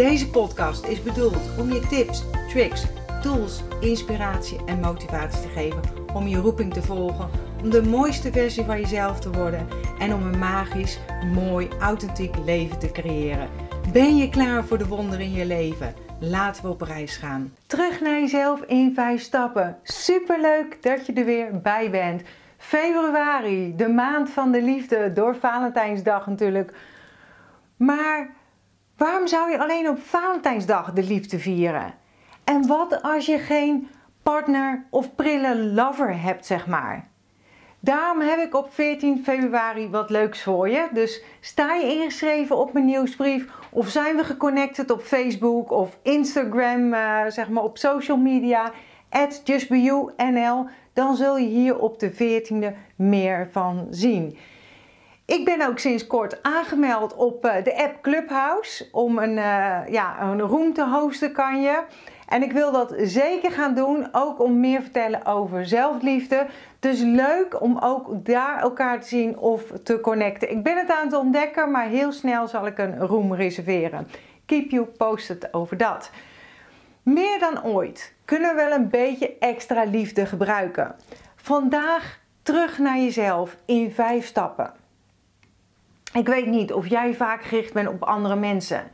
Deze 0.00 0.30
podcast 0.30 0.84
is 0.86 1.02
bedoeld 1.02 1.58
om 1.58 1.72
je 1.72 1.80
tips, 1.80 2.24
tricks, 2.48 2.84
tools, 3.22 3.62
inspiratie 3.80 4.58
en 4.66 4.80
motivatie 4.80 5.40
te 5.40 5.48
geven 5.48 5.80
om 6.14 6.26
je 6.26 6.36
roeping 6.36 6.72
te 6.72 6.82
volgen, 6.82 7.28
om 7.62 7.70
de 7.70 7.82
mooiste 7.82 8.32
versie 8.32 8.64
van 8.64 8.80
jezelf 8.80 9.20
te 9.20 9.30
worden 9.30 9.68
en 9.98 10.14
om 10.14 10.22
een 10.22 10.38
magisch, 10.38 10.98
mooi, 11.34 11.68
authentiek 11.80 12.36
leven 12.44 12.78
te 12.78 12.90
creëren. 12.92 13.48
Ben 13.92 14.16
je 14.16 14.28
klaar 14.28 14.64
voor 14.64 14.78
de 14.78 14.86
wonderen 14.86 15.24
in 15.24 15.32
je 15.32 15.46
leven? 15.46 15.94
Laten 16.20 16.62
we 16.62 16.68
op 16.68 16.80
reis 16.80 17.16
gaan. 17.16 17.52
Terug 17.66 18.00
naar 18.00 18.20
jezelf 18.20 18.60
in 18.60 18.94
vijf 18.94 19.22
stappen. 19.22 19.78
Superleuk 19.82 20.82
dat 20.82 21.06
je 21.06 21.12
er 21.12 21.24
weer 21.24 21.60
bij 21.60 21.90
bent. 21.90 22.22
Februari, 22.56 23.76
de 23.76 23.88
maand 23.88 24.30
van 24.30 24.52
de 24.52 24.62
liefde, 24.62 25.12
door 25.12 25.36
Valentijnsdag 25.36 26.26
natuurlijk. 26.26 26.74
Maar 27.76 28.38
waarom 29.00 29.26
zou 29.26 29.50
je 29.50 29.58
alleen 29.58 29.88
op 29.88 29.98
Valentijnsdag 30.02 30.92
de 30.92 31.02
liefde 31.02 31.38
vieren? 31.38 31.94
En 32.44 32.66
wat 32.66 33.02
als 33.02 33.26
je 33.26 33.38
geen 33.38 33.88
partner 34.22 34.84
of 34.90 35.14
prille 35.14 35.58
lover 35.58 36.22
hebt, 36.22 36.46
zeg 36.46 36.66
maar? 36.66 37.08
Daarom 37.80 38.20
heb 38.20 38.38
ik 38.38 38.54
op 38.54 38.74
14 38.74 39.22
februari 39.24 39.88
wat 39.88 40.10
leuks 40.10 40.42
voor 40.42 40.68
je. 40.68 40.88
Dus 40.92 41.22
sta 41.40 41.74
je 41.74 41.94
ingeschreven 41.94 42.58
op 42.58 42.72
mijn 42.72 42.84
nieuwsbrief 42.84 43.46
of 43.70 43.88
zijn 43.88 44.16
we 44.16 44.24
geconnected 44.24 44.90
op 44.90 45.00
Facebook 45.00 45.70
of 45.70 45.98
Instagram, 46.02 46.94
uh, 46.94 47.20
zeg 47.28 47.48
maar 47.48 47.62
op 47.62 47.78
social 47.78 48.16
media, 48.16 48.72
at 49.10 49.40
justbeyounl, 49.44 50.68
dan 50.92 51.16
zul 51.16 51.36
je 51.36 51.48
hier 51.48 51.78
op 51.78 51.98
de 51.98 52.12
14e 52.12 52.76
meer 52.96 53.48
van 53.50 53.86
zien. 53.90 54.36
Ik 55.30 55.44
ben 55.44 55.66
ook 55.68 55.78
sinds 55.78 56.06
kort 56.06 56.42
aangemeld 56.42 57.14
op 57.14 57.44
uh, 57.44 57.52
de 57.64 57.76
app 57.76 58.02
Clubhouse 58.02 58.88
om 58.92 59.18
een, 59.18 59.36
uh, 59.36 59.78
ja, 59.88 60.22
een 60.22 60.40
room 60.40 60.72
te 60.72 60.84
hosten 60.88 61.32
kan 61.32 61.60
je. 61.60 61.82
En 62.28 62.42
ik 62.42 62.52
wil 62.52 62.72
dat 62.72 62.94
zeker 62.96 63.50
gaan 63.50 63.74
doen, 63.74 64.08
ook 64.12 64.40
om 64.40 64.60
meer 64.60 64.82
vertellen 64.82 65.26
over 65.26 65.66
zelfliefde. 65.66 66.46
Dus 66.80 67.00
leuk 67.00 67.60
om 67.60 67.78
ook 67.78 68.24
daar 68.24 68.60
elkaar 68.60 69.00
te 69.00 69.08
zien 69.08 69.38
of 69.38 69.62
te 69.82 70.00
connecten. 70.00 70.50
Ik 70.50 70.62
ben 70.62 70.76
het 70.76 70.90
aan 70.90 71.04
het 71.04 71.14
ontdekken, 71.14 71.70
maar 71.70 71.86
heel 71.86 72.12
snel 72.12 72.48
zal 72.48 72.66
ik 72.66 72.78
een 72.78 72.98
room 72.98 73.34
reserveren. 73.34 74.08
Keep 74.46 74.70
you 74.70 74.84
posted 74.84 75.54
over 75.54 75.76
dat. 75.76 76.10
Meer 77.02 77.38
dan 77.38 77.64
ooit 77.64 78.14
kunnen 78.24 78.56
we 78.56 78.62
wel 78.62 78.72
een 78.72 78.88
beetje 78.88 79.38
extra 79.38 79.84
liefde 79.84 80.26
gebruiken. 80.26 80.94
Vandaag 81.36 82.18
terug 82.42 82.78
naar 82.78 82.98
jezelf 82.98 83.56
in 83.64 83.90
vijf 83.90 84.26
stappen. 84.26 84.79
Ik 86.12 86.26
weet 86.26 86.46
niet 86.46 86.72
of 86.72 86.86
jij 86.86 87.14
vaak 87.14 87.42
gericht 87.42 87.72
bent 87.72 87.88
op 87.88 88.02
andere 88.02 88.36
mensen. 88.36 88.90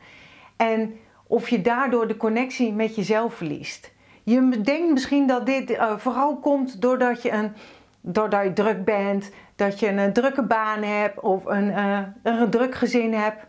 En 0.57 0.99
of 1.27 1.49
je 1.49 1.61
daardoor 1.61 2.07
de 2.07 2.17
connectie 2.17 2.73
met 2.73 2.95
jezelf 2.95 3.33
verliest. 3.33 3.91
Je 4.23 4.61
denkt 4.61 4.91
misschien 4.91 5.27
dat 5.27 5.45
dit 5.45 5.71
uh, 5.71 5.97
vooral 5.97 6.37
komt 6.37 6.81
doordat 6.81 7.21
je, 7.21 7.31
een, 7.31 7.51
doordat 8.01 8.43
je 8.43 8.53
druk 8.53 8.85
bent, 8.85 9.31
dat 9.55 9.79
je 9.79 9.87
een, 9.87 10.13
drukke 10.13 10.43
baan 10.43 10.83
hebt 10.83 11.19
of 11.19 11.45
een, 11.45 11.67
uh, 11.67 11.99
een 12.23 12.49
druk 12.49 12.75
gezin 12.75 13.13
hebt. 13.13 13.45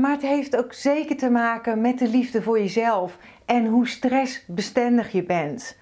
Maar 0.00 0.10
het 0.10 0.22
heeft 0.22 0.56
ook 0.56 0.72
zeker 0.72 1.16
te 1.16 1.30
maken 1.30 1.80
met 1.80 1.98
de 1.98 2.08
liefde 2.08 2.42
voor 2.42 2.58
jezelf 2.58 3.18
en 3.44 3.66
hoe 3.66 3.88
stressbestendig 3.88 5.12
je 5.12 5.22
bent. 5.22 5.78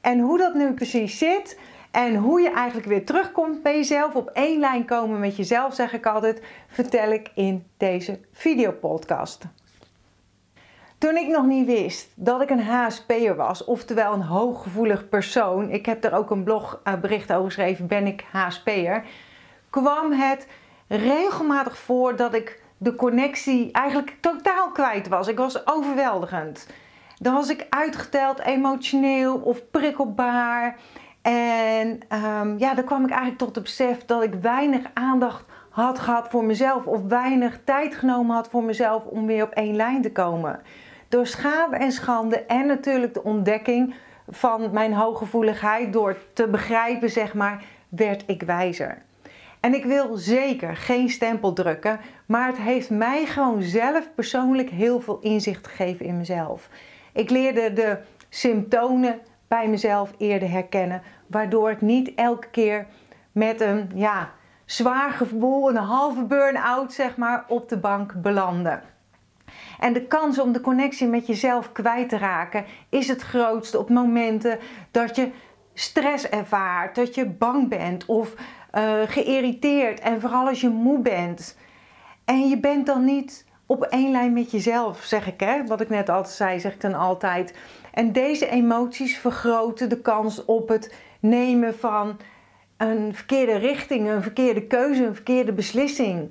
En 0.00 0.20
hoe 0.20 0.38
dat 0.38 0.54
nu 0.54 0.72
precies 0.72 1.18
zit 1.18 1.58
en 1.96 2.16
hoe 2.16 2.40
je 2.40 2.50
eigenlijk 2.50 2.86
weer 2.86 3.04
terugkomt 3.04 3.62
bij 3.62 3.76
jezelf, 3.76 4.14
op 4.14 4.30
één 4.30 4.60
lijn 4.60 4.84
komen 4.84 5.20
met 5.20 5.36
jezelf, 5.36 5.74
zeg 5.74 5.92
ik 5.92 6.06
altijd, 6.06 6.42
vertel 6.68 7.10
ik 7.10 7.30
in 7.34 7.66
deze 7.76 8.20
videopodcast. 8.32 9.44
Toen 10.98 11.16
ik 11.16 11.26
nog 11.26 11.46
niet 11.46 11.66
wist 11.66 12.08
dat 12.14 12.42
ik 12.42 12.50
een 12.50 12.62
HSP'er 12.62 13.36
was, 13.36 13.64
oftewel 13.64 14.12
een 14.12 14.22
hooggevoelig 14.22 15.08
persoon, 15.08 15.70
ik 15.70 15.86
heb 15.86 16.04
er 16.04 16.14
ook 16.14 16.30
een 16.30 16.44
blogbericht 16.44 17.32
over 17.32 17.46
geschreven, 17.46 17.86
ben 17.86 18.06
ik 18.06 18.24
HSP'er, 18.32 19.04
kwam 19.70 20.12
het 20.12 20.46
regelmatig 20.88 21.78
voor 21.78 22.16
dat 22.16 22.34
ik 22.34 22.62
de 22.78 22.94
connectie 22.94 23.72
eigenlijk 23.72 24.16
totaal 24.20 24.70
kwijt 24.72 25.08
was. 25.08 25.28
Ik 25.28 25.38
was 25.38 25.66
overweldigend. 25.66 26.66
Dan 27.18 27.34
was 27.34 27.48
ik 27.48 27.66
uitgeteld, 27.68 28.38
emotioneel 28.38 29.36
of 29.36 29.70
prikkelbaar. 29.70 30.78
En 31.26 32.00
um, 32.12 32.58
ja, 32.58 32.74
dan 32.74 32.84
kwam 32.84 33.04
ik 33.04 33.10
eigenlijk 33.10 33.38
tot 33.38 33.54
het 33.54 33.64
besef 33.64 34.04
dat 34.04 34.22
ik 34.22 34.34
weinig 34.34 34.82
aandacht 34.94 35.44
had 35.70 35.98
gehad 35.98 36.28
voor 36.28 36.44
mezelf 36.44 36.86
of 36.86 37.02
weinig 37.02 37.60
tijd 37.64 37.94
genomen 37.94 38.34
had 38.34 38.48
voor 38.48 38.62
mezelf 38.62 39.04
om 39.04 39.26
weer 39.26 39.42
op 39.42 39.50
één 39.50 39.76
lijn 39.76 40.02
te 40.02 40.12
komen. 40.12 40.60
Door 41.08 41.26
schade 41.26 41.76
en 41.76 41.92
schande 41.92 42.44
en 42.44 42.66
natuurlijk 42.66 43.14
de 43.14 43.22
ontdekking 43.22 43.94
van 44.28 44.70
mijn 44.72 44.92
hooggevoeligheid, 44.92 45.92
door 45.92 46.16
te 46.32 46.48
begrijpen, 46.48 47.10
zeg 47.10 47.34
maar, 47.34 47.64
werd 47.88 48.22
ik 48.26 48.42
wijzer. 48.42 49.02
En 49.60 49.74
ik 49.74 49.84
wil 49.84 50.16
zeker 50.16 50.76
geen 50.76 51.08
stempel 51.08 51.52
drukken, 51.52 52.00
maar 52.26 52.46
het 52.46 52.58
heeft 52.58 52.90
mij 52.90 53.26
gewoon 53.26 53.62
zelf 53.62 54.08
persoonlijk 54.14 54.70
heel 54.70 55.00
veel 55.00 55.18
inzicht 55.20 55.66
gegeven 55.66 56.06
in 56.06 56.16
mezelf. 56.16 56.68
Ik 57.12 57.30
leerde 57.30 57.72
de 57.72 57.98
symptomen 58.28 59.20
bij 59.48 59.68
mezelf 59.68 60.12
eerder 60.18 60.50
herkennen, 60.50 61.02
waardoor 61.26 61.70
ik 61.70 61.80
niet 61.80 62.14
elke 62.14 62.48
keer 62.48 62.86
met 63.32 63.60
een 63.60 63.90
ja, 63.94 64.30
zwaar 64.64 65.10
gevoel, 65.10 65.68
een 65.68 65.76
halve 65.76 66.24
burn-out 66.24 66.92
zeg 66.92 67.16
maar, 67.16 67.44
op 67.48 67.68
de 67.68 67.78
bank 67.78 68.22
belandde. 68.22 68.80
En 69.80 69.92
de 69.92 70.06
kans 70.06 70.38
om 70.38 70.52
de 70.52 70.60
connectie 70.60 71.06
met 71.06 71.26
jezelf 71.26 71.72
kwijt 71.72 72.08
te 72.08 72.18
raken 72.18 72.64
is 72.88 73.08
het 73.08 73.22
grootste 73.22 73.78
op 73.78 73.88
momenten 73.88 74.58
dat 74.90 75.16
je 75.16 75.30
stress 75.74 76.28
ervaart, 76.28 76.94
dat 76.94 77.14
je 77.14 77.26
bang 77.26 77.68
bent 77.68 78.06
of 78.06 78.34
uh, 78.74 79.00
geïrriteerd 79.06 80.00
en 80.00 80.20
vooral 80.20 80.48
als 80.48 80.60
je 80.60 80.68
moe 80.68 80.98
bent. 80.98 81.58
En 82.24 82.48
je 82.48 82.60
bent 82.60 82.86
dan 82.86 83.04
niet 83.04 83.46
op 83.66 83.82
één 83.82 84.10
lijn 84.10 84.32
met 84.32 84.50
jezelf, 84.50 85.02
zeg 85.02 85.26
ik 85.26 85.40
hè. 85.40 85.66
Wat 85.66 85.80
ik 85.80 85.88
net 85.88 86.08
altijd 86.08 86.34
zei, 86.34 86.60
zeg 86.60 86.72
ik 86.72 86.80
dan 86.80 86.94
altijd. 86.94 87.54
En 87.96 88.12
deze 88.12 88.48
emoties 88.48 89.18
vergroten 89.18 89.88
de 89.88 90.00
kans 90.00 90.44
op 90.44 90.68
het 90.68 90.94
nemen 91.20 91.78
van 91.78 92.16
een 92.76 93.14
verkeerde 93.14 93.56
richting, 93.56 94.08
een 94.08 94.22
verkeerde 94.22 94.66
keuze, 94.66 95.04
een 95.04 95.14
verkeerde 95.14 95.52
beslissing. 95.52 96.30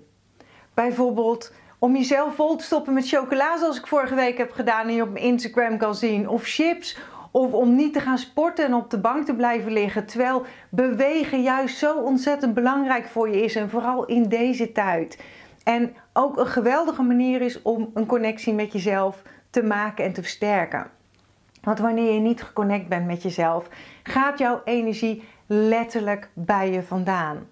Bijvoorbeeld 0.74 1.53
om 1.80 1.96
jezelf 1.96 2.36
vol 2.36 2.56
te 2.56 2.64
stoppen 2.64 2.94
met 2.94 3.08
chocola, 3.08 3.58
zoals 3.58 3.78
ik 3.78 3.88
vorige 3.88 4.16
week 4.16 4.38
heb 4.38 4.52
gedaan 4.52 4.88
en 4.88 4.94
je 4.94 5.02
op 5.02 5.12
mijn 5.12 5.26
Instagram 5.26 5.78
kan 5.78 5.96
zien, 5.96 6.30
of 6.30 6.44
chips, 6.44 6.98
of 7.31 7.52
om 7.52 7.76
niet 7.76 7.94
te 7.94 8.00
gaan 8.00 8.18
sporten 8.18 8.66
en 8.66 8.74
op 8.74 8.90
de 8.90 9.00
bank 9.00 9.26
te 9.26 9.36
blijven 9.36 9.72
liggen, 9.72 10.06
terwijl 10.06 10.46
bewegen 10.70 11.42
juist 11.42 11.78
zo 11.78 11.97
ontzettend 11.97 12.53
belangrijk 12.53 13.08
voor 13.08 13.30
je 13.30 13.44
is 13.44 13.56
en 13.56 13.70
vooral 13.70 14.06
in 14.06 14.24
deze 14.24 14.72
tijd. 14.72 15.20
En 15.64 15.96
ook 16.14 16.38
een 16.38 16.47
geweldige 16.47 17.02
manier 17.02 17.42
is 17.42 17.62
om 17.62 17.92
een 17.94 18.06
connectie 18.06 18.53
met 18.53 18.72
jezelf 18.72 19.22
te 19.50 19.64
maken 19.64 20.06
en 20.06 20.14
te 20.14 20.22
versterken. 20.22 20.95
Want 21.66 21.79
wanneer 21.79 22.14
je 22.14 22.20
niet 22.20 22.44
geconnect 22.44 22.88
bent 22.88 23.06
met 23.06 23.22
jezelf, 23.22 23.67
gaat 24.03 24.38
jouw 24.38 24.62
energie 24.64 25.23
letterlijk 25.46 26.29
bij 26.34 26.72
je 26.72 26.84
vandaan. 26.84 27.47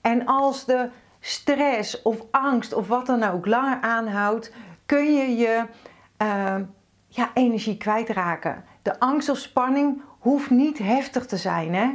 En 0.00 0.26
als 0.26 0.64
de 0.64 0.88
stress 1.20 2.02
of 2.02 2.24
angst 2.30 2.72
of 2.72 2.88
wat 2.88 3.06
dan 3.06 3.22
ook 3.22 3.46
langer 3.46 3.80
aanhoudt, 3.80 4.52
kun 4.86 5.14
je 5.14 5.36
je 5.36 5.64
uh, 6.22 6.54
ja, 7.08 7.30
energie 7.34 7.76
kwijtraken. 7.76 8.64
De 8.82 9.00
angst 9.00 9.28
of 9.28 9.38
spanning 9.38 10.02
hoeft 10.18 10.50
niet 10.50 10.78
heftig 10.78 11.26
te 11.26 11.36
zijn. 11.36 11.74
Hè? 11.74 11.90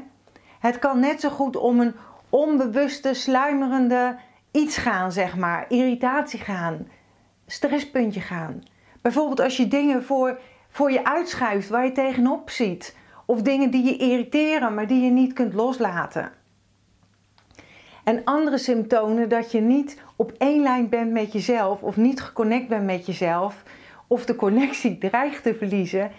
Het 0.60 0.80
kan 0.80 1.00
net 1.00 1.22
zo 1.22 1.30
goed 1.30 1.56
om 1.56 1.80
een 1.80 1.96
onbewuste, 2.30 3.14
sluimerende 3.14 4.18
iets 4.52 4.78
gaan, 4.78 5.12
zeg 5.12 5.38
maar. 5.38 5.66
Irritatie 5.68 6.40
gaan, 6.40 6.88
stresspuntje 7.48 8.22
gaan. 8.22 8.64
Bijvoorbeeld 9.02 9.40
als 9.40 9.58
je 9.58 9.68
dingen 9.68 10.04
voor, 10.04 10.40
voor 10.78 10.92
je 10.92 11.06
uitschuift 11.06 11.70
waar 11.70 11.86
je 11.86 11.92
tegenop 11.92 12.50
ziet. 12.50 12.98
Of 13.26 13.42
dingen 13.42 13.72
die 13.72 13.84
je 13.84 13.98
irriteren, 13.98 14.74
maar 14.74 14.88
die 14.88 15.04
je 15.04 15.12
niet 15.12 15.34
kunt 15.34 15.54
loslaten. 15.54 16.32
En 18.04 18.24
andere 18.24 18.58
symptomen 18.58 19.30
dat 19.30 19.52
je 19.52 19.62
niet 19.62 20.02
op 20.16 20.32
één 20.38 20.62
lijn 20.62 20.90
bent 20.90 21.12
met 21.12 21.32
jezelf 21.34 21.82
of 21.82 21.96
niet 21.96 22.22
geconnect 22.22 22.68
bent 22.68 22.86
met 22.86 23.06
jezelf 23.06 23.64
of 24.08 24.26
de 24.26 24.36
connectie 24.36 24.98
dreigt 25.10 25.44
te 25.44 25.56
verliezen. 25.56 26.12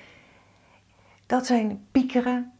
Dat 1.26 1.46
zijn 1.46 1.87
piekeren, 1.93 2.52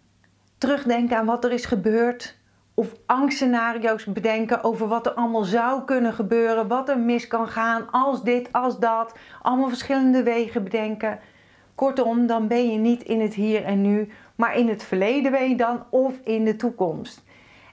terugdenken 0.59 1.17
aan 1.17 1.27
wat 1.27 1.45
er 1.45 1.53
is 1.53 1.65
gebeurd, 1.65 2.39
of 2.75 2.95
angstscenario's 3.07 4.05
bedenken 4.05 4.65
over 4.65 4.89
wat 4.89 5.07
er 5.07 5.13
allemaal 5.13 5.45
zou 5.45 5.85
kunnen 5.85 6.13
gebeuren, 6.13 6.69
wat 6.69 6.89
er 6.89 6.99
mis 6.99 7.27
kan 7.27 7.49
gaan, 7.49 7.91
als 7.91 8.23
dit, 8.23 8.53
als 8.53 8.79
dat. 8.79 9.15
Allemaal 9.43 9.69
verschillende 9.69 10.23
wegen 10.23 10.65
bedenken. 10.65 11.19
Kortom, 11.79 12.27
dan 12.27 12.49
ben 12.49 12.71
je 12.71 12.79
niet 12.79 13.03
in 13.03 13.21
het 13.21 13.35
hier 13.35 13.65
en 13.65 13.81
nu, 13.81 14.09
maar 14.35 14.57
in 14.57 14.69
het 14.69 14.83
verleden 14.83 15.31
ben 15.31 15.49
je 15.49 15.57
dan 15.57 15.85
of 15.91 16.15
in 16.25 16.45
de 16.45 16.57
toekomst. 16.57 17.23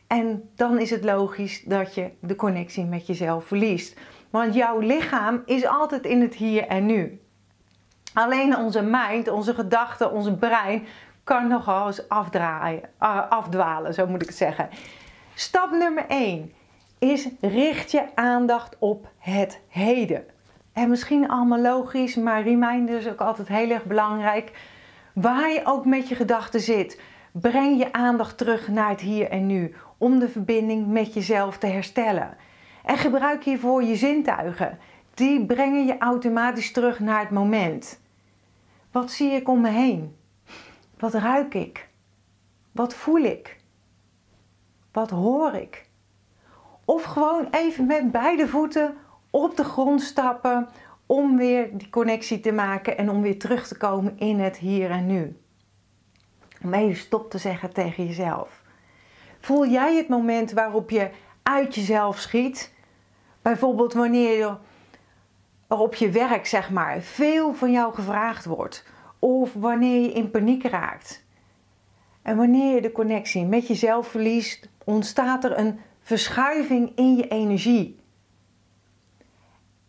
En 0.08 0.50
dan 0.56 0.80
is 0.80 0.90
het 0.90 1.04
logisch 1.04 1.64
dat 1.64 1.96
je 1.96 2.10
de 2.20 2.36
connectie 2.36 2.86
met 2.86 3.08
jezelf 3.08 3.46
verliest. 3.46 4.00
Want 4.30 4.54
jouw 4.54 4.80
lichaam 4.80 5.42
is 5.46 5.66
altijd 5.66 6.06
in 6.06 6.22
het 6.22 6.36
hier 6.36 6.68
en 6.68 6.86
nu. 6.86 7.22
Alleen 8.14 8.58
onze 8.58 8.82
mind, 8.82 9.28
onze 9.28 9.54
gedachten, 9.54 10.12
onze 10.12 10.36
brein 10.36 10.86
kan 11.24 11.48
nogal 11.48 11.88
eens 11.88 12.10
afdraaien, 12.10 12.82
uh, 13.02 13.30
afdwalen, 13.30 13.94
zo 13.94 14.08
moet 14.08 14.22
ik 14.22 14.28
het 14.28 14.38
zeggen. 14.38 14.70
Stap 15.34 15.72
nummer 15.72 16.06
1 16.08 16.54
is 17.00 17.28
richt 17.42 17.92
je 17.92 18.16
aandacht 18.16 18.76
op 18.80 19.08
het 19.18 19.62
heden. 19.68 20.35
En 20.76 20.90
misschien 20.90 21.30
allemaal 21.30 21.60
logisch, 21.60 22.16
maar 22.16 22.44
reminder 22.44 22.98
is 22.98 23.08
ook 23.08 23.22
altijd 23.22 23.48
heel 23.48 23.70
erg 23.70 23.86
belangrijk. 23.86 24.52
Waar 25.14 25.50
je 25.50 25.62
ook 25.64 25.86
met 25.86 26.08
je 26.08 26.16
gedachten 26.16 26.60
zit, 26.60 27.02
breng 27.32 27.78
je 27.78 27.94
aandacht 27.94 28.38
terug 28.38 28.68
naar 28.68 28.90
het 28.90 29.02
hier 29.02 29.30
en 29.30 29.46
nu 29.46 29.76
om 29.98 30.20
de 30.20 30.30
verbinding 30.30 30.88
met 30.88 31.14
jezelf 31.14 31.58
te 31.58 31.68
herstellen. 31.68 32.38
En 32.84 32.98
gebruik 32.98 33.44
hiervoor 33.44 33.84
je 33.84 33.96
zintuigen. 33.96 34.80
Die 35.14 35.46
brengen 35.46 35.86
je 35.86 35.98
automatisch 35.98 36.72
terug 36.72 37.00
naar 37.00 37.20
het 37.20 37.30
moment. 37.30 38.00
Wat 38.92 39.12
zie 39.12 39.32
ik 39.32 39.48
om 39.50 39.62
me 39.62 39.70
heen? 39.70 40.16
Wat 41.00 41.14
ruik 41.14 41.54
ik? 41.54 41.90
Wat 42.72 42.94
voel 42.94 43.24
ik? 43.24 43.58
Wat 44.92 45.10
hoor 45.10 45.54
ik? 45.54 45.90
Of 46.86 47.04
gewoon 47.04 47.48
even 47.52 47.86
met 47.86 48.12
beide 48.12 48.48
voeten 48.48 48.98
op 49.36 49.58
de 49.58 49.64
grond 49.64 50.02
stappen 50.02 50.70
om 51.06 51.38
weer 51.38 51.78
die 51.78 51.90
connectie 51.90 52.40
te 52.40 52.52
maken 52.52 52.98
en 52.98 53.10
om 53.10 53.22
weer 53.22 53.40
terug 53.40 53.68
te 53.68 53.78
komen 53.78 54.20
in 54.20 54.40
het 54.40 54.58
hier 54.58 54.92
en 54.92 55.08
nu. 55.08 55.40
Om 56.64 56.74
even 56.74 56.96
stop 56.96 57.30
te 57.30 57.38
zeggen 57.38 57.74
tegen 57.74 58.06
jezelf. 58.06 58.62
Voel 59.40 59.68
jij 59.68 59.96
het 59.96 60.08
moment 60.08 60.52
waarop 60.52 60.90
je 60.90 61.10
uit 61.44 61.76
jezelf 61.76 62.20
schiet? 62.20 62.74
Bijvoorbeeld 63.42 63.94
wanneer 63.94 64.38
je 64.38 64.56
er 65.68 65.78
op 65.78 65.96
je 65.96 66.10
werk, 66.10 66.46
zeg 66.46 66.70
maar, 66.70 67.02
veel 67.02 67.54
van 67.54 67.72
jou 67.72 67.94
gevraagd 67.94 68.46
wordt. 68.46 68.86
Of 69.20 69.54
wanneer 69.54 70.02
je 70.02 70.12
in 70.12 70.32
paniek 70.32 70.64
raakt. 70.64 71.26
En 72.22 72.38
wanneer 72.38 72.76
je 72.76 72.82
de 72.82 72.92
connectie 72.92 73.46
met 73.46 73.68
jezelf 73.68 74.08
verliest, 74.08 74.70
ontstaat 74.84 75.44
er 75.44 75.58
een 75.58 75.80
verschuiving 76.02 76.92
in 76.96 77.16
je 77.16 77.28
energie. 77.28 78.04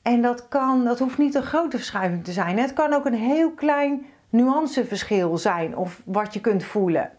En 0.07 0.23
dat, 0.23 0.49
kan, 0.49 0.85
dat 0.85 0.99
hoeft 0.99 1.19
niet 1.19 1.35
een 1.35 1.43
grote 1.43 1.77
verschuiving 1.77 2.25
te 2.25 2.33
zijn. 2.33 2.59
Het 2.59 2.73
kan 2.73 2.93
ook 2.93 3.07
een 3.07 3.15
heel 3.15 3.51
klein 3.51 4.07
nuanceverschil 4.31 5.39
zijn 5.39 5.77
of 5.77 6.03
wat 6.05 6.35
je 6.35 6.41
kunt 6.41 6.65
voelen. 6.65 7.11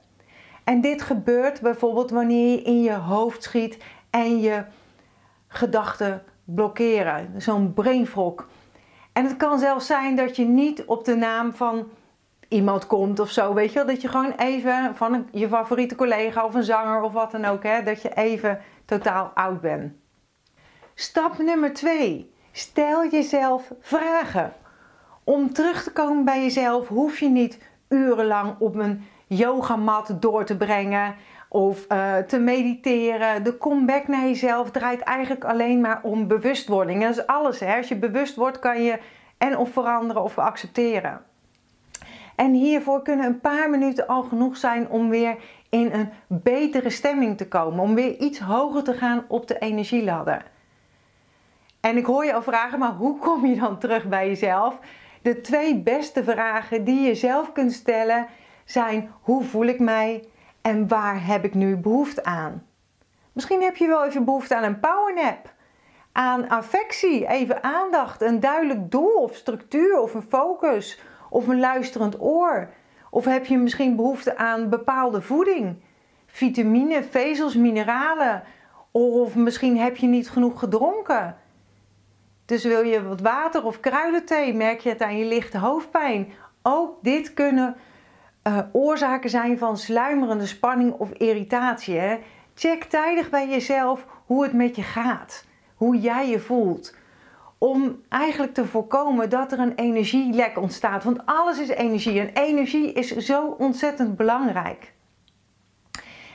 En 0.63 0.81
dit 0.81 1.01
gebeurt 1.01 1.62
bijvoorbeeld 1.62 2.10
wanneer 2.10 2.51
je 2.51 2.62
in 2.62 2.81
je 2.81 2.94
hoofd 2.94 3.44
schiet 3.44 3.78
en 4.10 4.39
je 4.39 4.63
gedachten 5.48 6.24
blokkeren. 6.44 7.34
Zo'n 7.38 7.74
brain 7.74 8.07
fog. 8.07 8.48
En 9.13 9.24
het 9.24 9.38
kan 9.38 9.60
zelfs 9.60 9.86
zijn 9.86 10.16
dat 10.16 10.36
je 10.36 10.45
niet 10.45 10.86
op 10.86 11.06
de 11.06 11.16
naam 11.16 11.54
van 11.54 11.88
iemand 12.48 12.88
komt 12.88 13.19
of 13.19 13.30
zo, 13.30 13.54
weet 13.54 13.69
je 13.69 13.75
wel. 13.75 13.88
Dat 13.88 14.01
je 14.01 14.07
gewoon 14.07 14.34
even 14.38 14.95
van 14.95 15.28
je 15.31 15.48
favoriete 15.48 15.95
collega 15.95 16.45
of 16.45 16.54
een 16.54 16.63
zanger 16.63 17.01
of 17.01 17.12
wat 17.12 17.31
dan 17.31 17.45
ook, 17.45 17.63
hè, 17.63 17.84
dat 17.84 18.01
je 18.01 18.13
even 18.13 18.60
totaal 18.86 19.31
oud 19.34 19.62
bent. 19.62 19.94
Stap 20.94 21.38
nummer 21.38 21.74
2. 21.74 22.36
Stel 22.57 23.09
jezelf 23.09 23.71
vragen. 23.80 24.54
Om 25.24 25.54
terug 25.54 25.83
te 25.83 25.92
komen 25.92 26.25
bij 26.25 26.42
jezelf 26.42 26.88
hoef 26.88 27.19
je 27.19 27.30
niet 27.30 27.59
urenlang 27.89 28.56
op 28.59 28.75
een 28.75 29.06
yogamat 29.27 30.15
door 30.19 30.45
te 30.45 30.57
brengen 30.57 31.15
of 31.50 31.86
uh, 31.92 32.18
te 32.18 32.39
mediteren. 32.39 33.44
De 33.44 33.57
comeback 33.57 34.07
naar 34.07 34.25
jezelf 34.25 34.71
draait 34.71 35.01
eigenlijk 35.01 35.44
alleen 35.44 35.81
maar 35.81 36.00
om 36.04 36.27
bewustwording. 36.27 37.01
Dat 37.01 37.18
is 37.18 37.27
alles. 37.27 37.59
Hè? 37.59 37.77
Als 37.77 37.88
je 37.88 37.95
bewust 37.95 38.36
wordt, 38.36 38.60
kan 38.60 38.83
je 38.83 39.00
en 39.38 39.57
of 39.57 39.71
veranderen 39.71 40.24
of 40.24 40.38
accepteren. 40.38 41.21
En 42.36 42.53
hiervoor 42.53 43.01
kunnen 43.01 43.25
een 43.25 43.39
paar 43.39 43.69
minuten 43.69 44.07
al 44.07 44.24
genoeg 44.24 44.57
zijn 44.57 44.89
om 44.89 45.10
weer 45.10 45.36
in 45.69 45.92
een 45.94 46.10
betere 46.27 46.89
stemming 46.89 47.38
te 47.38 47.48
komen. 47.48 47.80
Om 47.80 47.95
weer 47.95 48.18
iets 48.18 48.39
hoger 48.39 48.83
te 48.83 48.94
gaan 48.94 49.25
op 49.27 49.48
de 49.48 49.57
energieladder. 49.57 50.56
En 51.79 51.97
ik 51.97 52.06
hoor 52.06 52.25
je 52.25 52.33
al 52.33 52.41
vragen, 52.41 52.79
maar 52.79 52.94
hoe 52.94 53.19
kom 53.19 53.45
je 53.45 53.56
dan 53.56 53.79
terug 53.79 54.06
bij 54.06 54.27
jezelf? 54.27 54.79
De 55.21 55.41
twee 55.41 55.79
beste 55.79 56.24
vragen 56.24 56.83
die 56.83 57.01
je 57.01 57.15
zelf 57.15 57.51
kunt 57.51 57.74
stellen 57.74 58.27
zijn: 58.65 59.12
hoe 59.21 59.44
voel 59.44 59.65
ik 59.65 59.79
mij 59.79 60.27
en 60.62 60.88
waar 60.88 61.25
heb 61.25 61.44
ik 61.44 61.53
nu 61.53 61.77
behoefte 61.77 62.24
aan? 62.24 62.65
Misschien 63.31 63.62
heb 63.62 63.75
je 63.75 63.88
wel 63.88 64.06
even 64.06 64.25
behoefte 64.25 64.56
aan 64.56 64.63
een 64.63 64.79
powernap, 64.79 65.53
aan 66.12 66.50
affectie, 66.50 67.27
even 67.27 67.63
aandacht, 67.63 68.21
een 68.21 68.39
duidelijk 68.39 68.91
doel 68.91 69.13
of 69.13 69.35
structuur 69.35 70.00
of 70.00 70.13
een 70.13 70.25
focus 70.29 71.00
of 71.29 71.47
een 71.47 71.59
luisterend 71.59 72.21
oor. 72.21 72.69
Of 73.09 73.25
heb 73.25 73.45
je 73.45 73.57
misschien 73.57 73.95
behoefte 73.95 74.38
aan 74.38 74.69
bepaalde 74.69 75.21
voeding, 75.21 75.75
vitamine, 76.25 77.03
vezels, 77.03 77.56
mineralen. 77.56 78.44
Of 78.91 79.35
misschien 79.35 79.77
heb 79.77 79.97
je 79.97 80.07
niet 80.07 80.29
genoeg 80.29 80.59
gedronken. 80.59 81.38
Dus 82.47 82.63
wil 82.63 82.81
je 82.81 83.03
wat 83.03 83.21
water 83.21 83.63
of 83.63 83.79
kruidenthee, 83.79 84.53
merk 84.53 84.79
je 84.79 84.89
het 84.89 85.01
aan 85.01 85.17
je 85.17 85.25
lichte 85.25 85.57
hoofdpijn. 85.57 86.31
Ook 86.61 86.97
dit 87.01 87.33
kunnen 87.33 87.75
uh, 88.47 88.59
oorzaken 88.71 89.29
zijn 89.29 89.57
van 89.57 89.77
sluimerende 89.77 90.45
spanning 90.45 90.94
of 90.94 91.11
irritatie. 91.11 92.19
Check 92.55 92.83
tijdig 92.83 93.29
bij 93.29 93.49
jezelf 93.49 94.05
hoe 94.25 94.44
het 94.44 94.53
met 94.53 94.75
je 94.75 94.81
gaat, 94.81 95.45
hoe 95.75 95.99
jij 95.99 96.29
je 96.29 96.39
voelt. 96.39 96.95
Om 97.57 98.01
eigenlijk 98.09 98.53
te 98.53 98.65
voorkomen 98.65 99.29
dat 99.29 99.51
er 99.51 99.59
een 99.59 99.75
energielek 99.75 100.57
ontstaat. 100.57 101.03
Want 101.03 101.25
alles 101.25 101.60
is 101.60 101.69
energie 101.69 102.19
en 102.19 102.33
energie 102.33 102.93
is 102.93 103.15
zo 103.15 103.55
ontzettend 103.57 104.15
belangrijk. 104.15 104.93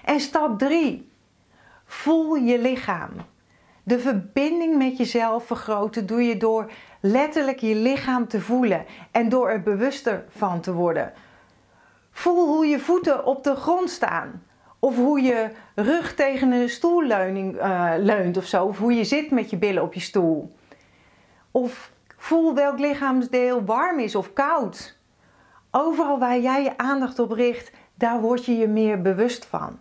En 0.04 0.20
stap 0.20 0.58
3. 0.58 1.10
Voel 1.84 2.34
je 2.34 2.58
lichaam. 2.58 3.10
De 3.82 3.98
verbinding 3.98 4.76
met 4.76 4.96
jezelf 4.96 5.46
vergroten 5.46 6.06
doe 6.06 6.22
je 6.22 6.36
door 6.36 6.70
letterlijk 7.00 7.58
je 7.58 7.74
lichaam 7.74 8.28
te 8.28 8.40
voelen 8.40 8.84
en 9.10 9.28
door 9.28 9.50
er 9.50 9.62
bewuster 9.62 10.24
van 10.28 10.60
te 10.60 10.72
worden. 10.72 11.12
Voel 12.10 12.46
hoe 12.46 12.66
je 12.66 12.78
voeten 12.78 13.24
op 13.24 13.44
de 13.44 13.54
grond 13.54 13.90
staan. 13.90 14.42
Of 14.78 14.96
hoe 14.96 15.20
je 15.20 15.50
rug 15.74 16.14
tegen 16.14 16.52
een 16.52 16.68
stoelleuning 16.68 17.54
uh, 17.56 17.92
leunt 17.98 18.36
of 18.36 18.44
zo. 18.44 18.64
Of 18.64 18.78
hoe 18.78 18.92
je 18.92 19.04
zit 19.04 19.30
met 19.30 19.50
je 19.50 19.56
billen 19.56 19.82
op 19.82 19.94
je 19.94 20.00
stoel. 20.00 20.56
Of 21.50 21.92
voel 22.16 22.54
welk 22.54 22.78
lichaamsdeel 22.78 23.64
warm 23.64 23.98
is 23.98 24.14
of 24.14 24.32
koud. 24.32 24.98
Overal 25.70 26.18
waar 26.18 26.40
jij 26.40 26.62
je 26.62 26.78
aandacht 26.78 27.18
op 27.18 27.30
richt, 27.30 27.72
daar 27.94 28.20
word 28.20 28.44
je 28.44 28.56
je 28.56 28.68
meer 28.68 29.02
bewust 29.02 29.44
van. 29.44 29.78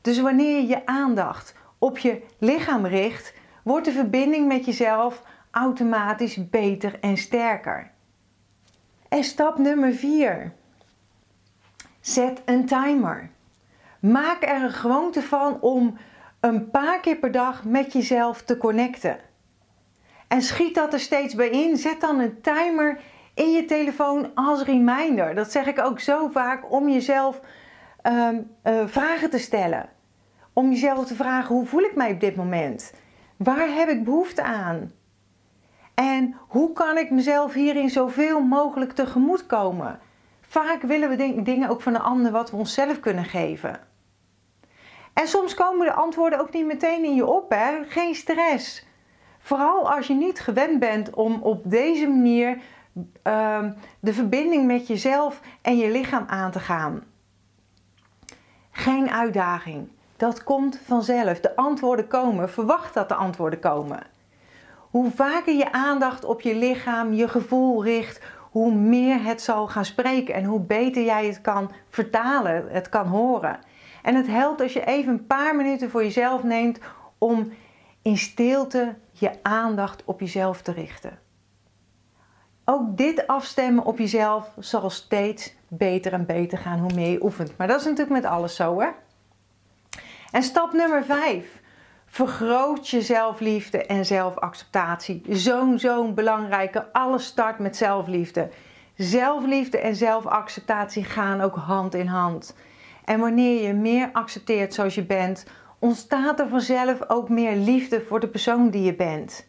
Dus 0.00 0.20
wanneer 0.20 0.56
je 0.56 0.66
je 0.66 0.86
aandacht 0.86 1.54
op 1.80 1.98
je 1.98 2.22
lichaam 2.38 2.86
richt, 2.86 3.34
wordt 3.64 3.84
de 3.84 3.92
verbinding 3.92 4.48
met 4.48 4.64
jezelf 4.64 5.22
automatisch 5.50 6.48
beter 6.48 6.98
en 7.00 7.16
sterker. 7.16 7.90
En 9.08 9.24
stap 9.24 9.58
nummer 9.58 9.92
4. 9.92 10.52
Zet 12.00 12.42
een 12.44 12.66
timer. 12.66 13.30
Maak 14.00 14.42
er 14.42 14.62
een 14.62 14.72
gewoonte 14.72 15.22
van 15.22 15.60
om 15.60 15.96
een 16.40 16.70
paar 16.70 17.00
keer 17.00 17.16
per 17.16 17.32
dag 17.32 17.64
met 17.64 17.92
jezelf 17.92 18.42
te 18.42 18.56
connecten. 18.56 19.18
En 20.28 20.42
schiet 20.42 20.74
dat 20.74 20.92
er 20.92 21.00
steeds 21.00 21.34
bij 21.34 21.48
in. 21.48 21.76
Zet 21.76 22.00
dan 22.00 22.18
een 22.18 22.40
timer 22.40 23.00
in 23.34 23.50
je 23.50 23.64
telefoon 23.64 24.30
als 24.34 24.62
reminder. 24.62 25.34
Dat 25.34 25.50
zeg 25.50 25.66
ik 25.66 25.80
ook 25.80 26.00
zo 26.00 26.28
vaak 26.28 26.72
om 26.72 26.88
jezelf 26.88 27.40
um, 28.02 28.50
uh, 28.64 28.82
vragen 28.86 29.30
te 29.30 29.38
stellen. 29.38 29.88
Om 30.60 30.70
jezelf 30.70 31.06
te 31.06 31.14
vragen: 31.14 31.54
hoe 31.54 31.66
voel 31.66 31.82
ik 31.82 31.94
mij 31.94 32.12
op 32.12 32.20
dit 32.20 32.36
moment? 32.36 32.94
Waar 33.36 33.68
heb 33.68 33.88
ik 33.88 34.04
behoefte 34.04 34.42
aan? 34.42 34.92
En 35.94 36.36
hoe 36.48 36.72
kan 36.72 36.98
ik 36.98 37.10
mezelf 37.10 37.52
hierin 37.52 37.90
zoveel 37.90 38.40
mogelijk 38.42 38.92
tegemoet 38.92 39.46
komen? 39.46 39.98
Vaak 40.40 40.82
willen 40.82 41.08
we 41.08 41.42
dingen 41.42 41.68
ook 41.68 41.80
van 41.80 41.92
de 41.92 41.98
ander 41.98 42.32
wat 42.32 42.50
we 42.50 42.56
onszelf 42.56 43.00
kunnen 43.00 43.24
geven. 43.24 43.80
En 45.12 45.28
soms 45.28 45.54
komen 45.54 45.86
de 45.86 45.92
antwoorden 45.92 46.40
ook 46.40 46.52
niet 46.52 46.66
meteen 46.66 47.04
in 47.04 47.14
je 47.14 47.26
op, 47.26 47.50
hè? 47.50 47.84
Geen 47.84 48.14
stress. 48.14 48.86
Vooral 49.38 49.90
als 49.92 50.06
je 50.06 50.14
niet 50.14 50.40
gewend 50.40 50.78
bent 50.78 51.14
om 51.14 51.42
op 51.42 51.62
deze 51.64 52.06
manier 52.06 52.58
uh, 53.26 53.64
de 54.00 54.12
verbinding 54.12 54.66
met 54.66 54.86
jezelf 54.86 55.40
en 55.62 55.76
je 55.76 55.90
lichaam 55.90 56.24
aan 56.26 56.50
te 56.50 56.60
gaan. 56.60 57.02
Geen 58.70 59.10
uitdaging. 59.10 59.88
Dat 60.20 60.44
komt 60.44 60.78
vanzelf. 60.84 61.40
De 61.40 61.56
antwoorden 61.56 62.06
komen. 62.06 62.50
Verwacht 62.50 62.94
dat 62.94 63.08
de 63.08 63.14
antwoorden 63.14 63.60
komen. 63.60 64.02
Hoe 64.90 65.10
vaker 65.10 65.54
je 65.54 65.72
aandacht 65.72 66.24
op 66.24 66.40
je 66.40 66.54
lichaam, 66.54 67.12
je 67.12 67.28
gevoel 67.28 67.84
richt, 67.84 68.22
hoe 68.50 68.74
meer 68.74 69.22
het 69.22 69.42
zal 69.42 69.68
gaan 69.68 69.84
spreken 69.84 70.34
en 70.34 70.44
hoe 70.44 70.60
beter 70.60 71.04
jij 71.04 71.26
het 71.26 71.40
kan 71.40 71.70
vertalen, 71.88 72.66
het 72.68 72.88
kan 72.88 73.06
horen. 73.06 73.58
En 74.02 74.14
het 74.14 74.26
helpt 74.26 74.60
als 74.60 74.72
je 74.72 74.84
even 74.84 75.12
een 75.12 75.26
paar 75.26 75.56
minuten 75.56 75.90
voor 75.90 76.02
jezelf 76.02 76.42
neemt 76.42 76.78
om 77.18 77.52
in 78.02 78.16
stilte 78.16 78.94
je 79.12 79.30
aandacht 79.42 80.02
op 80.04 80.20
jezelf 80.20 80.62
te 80.62 80.72
richten. 80.72 81.18
Ook 82.64 82.96
dit 82.96 83.26
afstemmen 83.26 83.84
op 83.84 83.98
jezelf 83.98 84.50
zal 84.58 84.90
steeds 84.90 85.54
beter 85.68 86.12
en 86.12 86.26
beter 86.26 86.58
gaan 86.58 86.78
hoe 86.78 86.94
meer 86.94 87.10
je 87.10 87.24
oefent. 87.24 87.56
Maar 87.56 87.66
dat 87.66 87.80
is 87.80 87.84
natuurlijk 87.84 88.22
met 88.22 88.24
alles 88.24 88.56
zo, 88.56 88.80
hè? 88.80 88.88
En 90.30 90.42
stap 90.42 90.72
nummer 90.72 91.04
5. 91.04 91.60
Vergroot 92.06 92.88
je 92.88 93.02
zelfliefde 93.02 93.86
en 93.86 94.06
zelfacceptatie. 94.06 95.22
Zo'n, 95.28 95.78
zo'n 95.78 96.14
belangrijke. 96.14 96.92
Alles 96.92 97.24
start 97.24 97.58
met 97.58 97.76
zelfliefde. 97.76 98.48
Zelfliefde 98.96 99.78
en 99.78 99.96
zelfacceptatie 99.96 101.04
gaan 101.04 101.40
ook 101.40 101.56
hand 101.56 101.94
in 101.94 102.06
hand. 102.06 102.56
En 103.04 103.20
wanneer 103.20 103.66
je 103.66 103.72
meer 103.72 104.08
accepteert 104.12 104.74
zoals 104.74 104.94
je 104.94 105.04
bent, 105.04 105.46
ontstaat 105.78 106.40
er 106.40 106.48
vanzelf 106.48 107.08
ook 107.08 107.28
meer 107.28 107.56
liefde 107.56 108.02
voor 108.02 108.20
de 108.20 108.28
persoon 108.28 108.70
die 108.70 108.82
je 108.82 108.94
bent. 108.94 109.46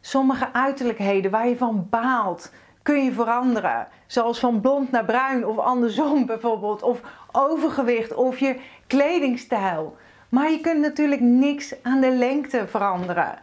Sommige 0.00 0.52
uiterlijkheden 0.52 1.30
waar 1.30 1.48
je 1.48 1.56
van 1.56 1.86
baalt, 1.90 2.52
kun 2.88 3.04
je 3.04 3.12
veranderen. 3.12 3.88
Zoals 4.06 4.38
van 4.38 4.60
blond 4.60 4.90
naar 4.90 5.04
bruin 5.04 5.46
of 5.46 5.58
andersom 5.58 6.26
bijvoorbeeld. 6.32 6.82
Of 6.82 7.00
overgewicht 7.32 8.14
of 8.14 8.38
je 8.38 8.60
kledingstijl. 8.86 9.96
Maar 10.28 10.50
je 10.50 10.60
kunt 10.60 10.80
natuurlijk 10.80 11.20
niks 11.20 11.82
aan 11.82 12.00
de 12.00 12.10
lengte 12.10 12.66
veranderen. 12.66 13.38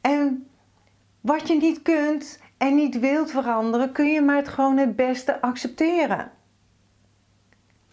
En 0.00 0.48
wat 1.20 1.48
je 1.48 1.54
niet 1.54 1.82
kunt 1.82 2.40
en 2.56 2.74
niet 2.74 2.98
wilt 2.98 3.30
veranderen, 3.30 3.92
kun 3.92 4.06
je 4.06 4.20
maar 4.20 4.36
het 4.36 4.48
gewoon 4.48 4.76
het 4.76 4.96
beste 4.96 5.40
accepteren. 5.40 6.32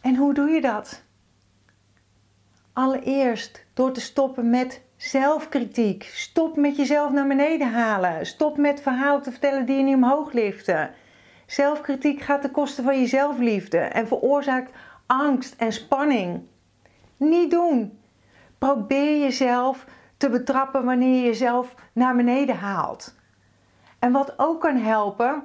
En 0.01 0.15
hoe 0.15 0.33
doe 0.33 0.49
je 0.49 0.61
dat? 0.61 1.03
Allereerst 2.73 3.65
door 3.73 3.91
te 3.91 4.01
stoppen 4.01 4.49
met 4.49 4.81
zelfkritiek. 5.01 6.03
Stop 6.13 6.55
met 6.55 6.75
jezelf 6.75 7.11
naar 7.11 7.27
beneden 7.27 7.71
halen. 7.71 8.25
Stop 8.25 8.57
met 8.57 8.81
verhalen 8.81 9.21
te 9.21 9.31
vertellen 9.31 9.65
die 9.65 9.77
je 9.77 9.83
niet 9.83 9.95
omhoog 9.95 10.31
liften. 10.31 10.91
Zelfkritiek 11.45 12.21
gaat 12.21 12.41
ten 12.41 12.51
koste 12.51 12.81
van 12.81 12.99
je 12.99 13.07
zelfliefde 13.07 13.77
en 13.77 14.07
veroorzaakt 14.07 14.71
angst 15.05 15.55
en 15.57 15.73
spanning. 15.73 16.41
Niet 17.17 17.51
doen. 17.51 17.99
Probeer 18.57 19.19
jezelf 19.19 19.85
te 20.17 20.29
betrappen 20.29 20.85
wanneer 20.85 21.15
je 21.15 21.25
jezelf 21.25 21.75
naar 21.93 22.15
beneden 22.15 22.55
haalt. 22.55 23.15
En 23.99 24.11
wat 24.11 24.33
ook 24.37 24.61
kan 24.61 24.77
helpen, 24.77 25.43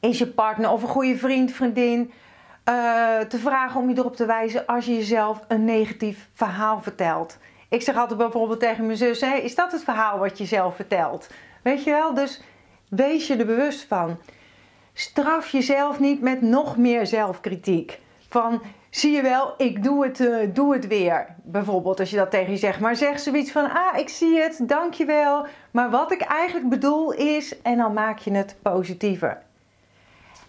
is 0.00 0.18
je 0.18 0.26
partner 0.26 0.70
of 0.70 0.82
een 0.82 0.88
goede 0.88 1.16
vriend, 1.16 1.52
vriendin 1.52 2.12
uh, 2.68 3.18
te 3.18 3.38
vragen 3.38 3.80
om 3.80 3.88
je 3.88 3.98
erop 3.98 4.16
te 4.16 4.26
wijzen 4.26 4.66
als 4.66 4.84
je 4.84 4.94
jezelf 4.94 5.44
een 5.48 5.64
negatief 5.64 6.28
verhaal 6.32 6.82
vertelt. 6.82 7.38
Ik 7.72 7.82
zeg 7.82 7.96
altijd 7.96 8.18
bijvoorbeeld 8.18 8.60
tegen 8.60 8.86
mijn 8.86 8.98
zus: 8.98 9.20
hey, 9.20 9.42
Is 9.42 9.54
dat 9.54 9.72
het 9.72 9.84
verhaal 9.84 10.18
wat 10.18 10.38
je 10.38 10.44
zelf 10.44 10.76
vertelt? 10.76 11.28
Weet 11.62 11.84
je 11.84 11.90
wel? 11.90 12.14
Dus 12.14 12.42
wees 12.88 13.26
je 13.26 13.36
er 13.36 13.46
bewust 13.46 13.84
van. 13.84 14.18
Straf 14.92 15.48
jezelf 15.48 16.00
niet 16.00 16.20
met 16.20 16.42
nog 16.42 16.76
meer 16.76 17.06
zelfkritiek. 17.06 18.00
Van 18.28 18.62
zie 18.90 19.12
je 19.12 19.22
wel, 19.22 19.54
ik 19.56 19.82
doe 19.82 20.04
het, 20.04 20.20
uh, 20.20 20.36
doe 20.54 20.72
het 20.72 20.86
weer. 20.86 21.26
Bijvoorbeeld 21.42 22.00
als 22.00 22.10
je 22.10 22.16
dat 22.16 22.30
tegen 22.30 22.52
je 22.52 22.58
zegt. 22.58 22.80
Maar 22.80 22.96
zeg 22.96 23.20
zoiets 23.20 23.52
van, 23.52 23.70
ah, 23.70 23.98
ik 23.98 24.08
zie 24.08 24.38
het, 24.38 24.60
dankjewel. 24.62 25.46
Maar 25.70 25.90
wat 25.90 26.12
ik 26.12 26.20
eigenlijk 26.20 26.68
bedoel 26.68 27.12
is, 27.12 27.62
en 27.62 27.76
dan 27.76 27.92
maak 27.92 28.18
je 28.18 28.32
het 28.32 28.56
positiever. 28.62 29.42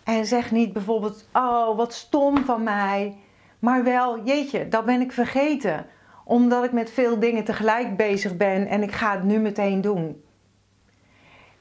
En 0.03 0.25
zeg 0.25 0.51
niet 0.51 0.74
bijvoorbeeld, 0.74 1.27
oh, 1.34 1.77
wat 1.77 1.94
stom 1.94 2.46
van 2.46 2.63
mij. 2.63 3.18
Maar 3.60 3.84
wel, 3.84 4.24
jeetje, 4.24 4.68
dat 4.68 4.86
ben 4.86 5.01
ik 5.01 5.12
vergeten. 5.12 5.86
Omdat 6.25 6.63
ik 6.63 6.72
met 6.72 6.89
veel 6.89 7.20
dingen 7.20 7.44
tegelijk 7.44 7.98
bezig 7.98 8.38
ben 8.38 8.68
en 8.68 8.84
ik 8.84 8.92
ga 8.92 9.12
het 9.12 9.24
nu 9.24 9.39
meteen 9.39 9.82
doen. 9.82 10.24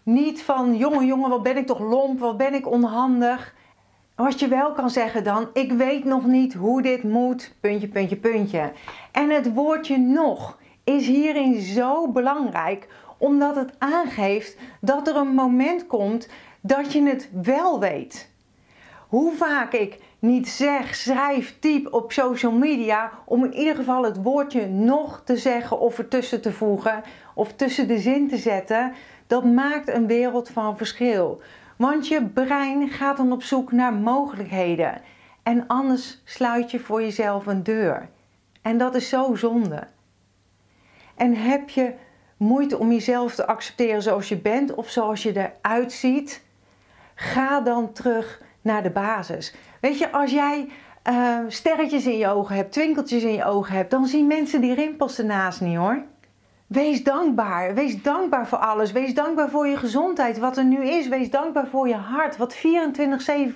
Niet 0.02 0.42
van, 0.42 0.76
jongen, 0.76 1.07
jongen, 1.07 1.31
wat 1.31 1.42
ben 1.42 1.57
ik 1.57 1.66
toch 1.66 1.78
lomp, 1.78 2.21
wat 2.21 2.37
ben 2.37 2.54
ik 2.54 2.71
onhandig. 2.71 3.54
Wat 4.14 4.40
je 4.40 4.49
wel 4.49 4.73
kan 4.73 4.90
zeggen 4.90 5.25
dan, 5.25 5.49
ik 5.52 5.73
weet 5.73 6.04
nog 6.04 6.26
niet 6.26 6.54
hoe 6.54 6.83
dit 6.83 7.02
moet, 7.02 7.54
puntje, 7.61 7.88
puntje, 7.88 8.16
puntje. 8.16 8.73
En 9.12 9.31
het 9.31 9.54
woordje 9.54 9.99
nog 9.99 10.59
is 10.85 11.07
hierin 11.07 11.61
zo 11.61 12.09
belangrijk, 12.09 12.88
omdat 13.19 13.57
het 13.57 13.75
aangeeft 13.78 14.57
dat 14.81 15.09
er 15.09 15.16
een 15.16 15.35
moment 15.35 15.87
komt 15.87 16.28
dat 16.61 16.92
je 16.92 17.02
het 17.02 17.31
wel 17.42 17.81
weet. 17.81 18.31
Hoe 19.09 19.33
vaak 19.33 19.73
ik 19.73 19.99
niet 20.23 20.49
zeg, 20.49 20.95
schrijf, 20.95 21.57
typ 21.59 21.93
op 21.93 22.12
social 22.12 22.52
media 22.52 23.11
om 23.25 23.45
in 23.45 23.55
ieder 23.55 23.75
geval 23.75 24.05
het 24.05 24.23
woordje 24.23 24.67
nog 24.67 25.23
te 25.25 25.37
zeggen 25.37 25.81
of 25.81 25.99
ertussen 25.99 26.41
te 26.41 26.52
voegen 26.52 27.02
of 27.35 27.52
tussen 27.52 27.88
de 27.88 27.99
zin 27.99 28.29
te 28.29 28.37
zetten, 28.37 28.93
dat 29.26 29.45
maakt 29.45 29.88
een 29.88 30.07
wereld 30.07 30.49
van 30.49 30.76
verschil. 30.76 31.41
Want 31.76 32.09
je 32.09 32.26
brein 32.26 32.88
gaat 32.88 33.17
dan 33.17 33.33
op 33.33 33.43
zoek 33.43 33.73
naar 33.73 33.93
mogelijkheden. 33.93 35.00
En 35.43 35.67
anders 35.67 36.21
sluit 36.25 36.71
je 36.71 36.79
voor 36.79 37.00
jezelf 37.00 37.47
een 37.47 37.62
deur. 37.62 38.09
En 38.61 38.79
dat 38.79 38.95
is 38.95 39.09
zo 39.09 39.35
zonde. 39.35 39.87
En 41.17 41.35
heb 41.35 41.69
je 41.69 41.95
moeite 42.37 42.79
om 42.79 42.93
jezelf 42.93 43.35
te 43.35 43.47
accepteren 43.47 44.02
zoals 44.02 44.29
je 44.29 44.38
bent 44.38 44.75
of 44.75 44.88
zoals 44.88 45.23
je 45.23 45.50
eruit 45.62 45.93
ziet? 45.93 46.45
Ga 47.14 47.61
dan 47.61 47.93
terug 47.93 48.41
naar 48.62 48.83
de 48.83 48.90
basis. 48.90 49.54
Weet 49.81 49.99
je, 49.99 50.12
als 50.12 50.31
jij 50.31 50.69
uh, 51.11 51.38
sterretjes 51.49 52.07
in 52.07 52.19
je 52.19 52.28
ogen 52.28 52.57
hebt, 52.57 52.73
twinkeltjes 52.73 53.23
in 53.23 53.33
je 53.33 53.45
ogen 53.45 53.75
hebt, 53.75 53.90
dan 53.90 54.07
zien 54.07 54.26
mensen 54.26 54.61
die 54.61 54.75
rimpels 54.75 55.19
ernaast 55.19 55.61
niet 55.61 55.76
hoor. 55.76 56.02
Wees 56.66 57.04
dankbaar. 57.04 57.75
Wees 57.75 58.02
dankbaar 58.02 58.47
voor 58.47 58.59
alles. 58.59 58.92
Wees 58.92 59.14
dankbaar 59.14 59.50
voor 59.50 59.66
je 59.66 59.76
gezondheid, 59.76 60.38
wat 60.38 60.57
er 60.57 60.64
nu 60.64 60.85
is. 60.85 61.09
Wees 61.09 61.31
dankbaar 61.31 61.66
voor 61.66 61.88
je 61.88 61.95
hart, 61.95 62.37
wat 62.37 62.57
24-7 62.57 62.61